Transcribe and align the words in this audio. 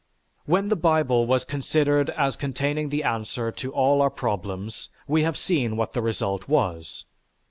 When 0.47 0.69
the 0.69 0.75
Bible 0.75 1.27
was 1.27 1.45
considered 1.45 2.09
as 2.09 2.35
containing 2.35 2.89
the 2.89 3.03
answer 3.03 3.51
to 3.51 3.71
all 3.71 4.01
our 4.01 4.09
problems 4.09 4.89
we 5.07 5.21
have 5.21 5.37
seen 5.37 5.77
what 5.77 5.93
the 5.93 6.01
result 6.01 6.47
was. 6.47 7.05